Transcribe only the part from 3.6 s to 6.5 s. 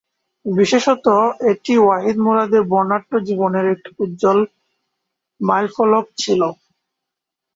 একটি উজ্জ্বল মাইলফলক ছিল।